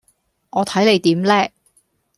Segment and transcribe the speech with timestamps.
[0.49, 1.49] 我睇你點叻